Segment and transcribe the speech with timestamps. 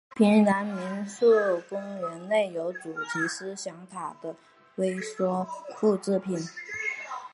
[0.15, 4.35] 平壤民俗公园内有主体思想塔的
[4.77, 5.45] 微缩
[5.77, 6.39] 复制品。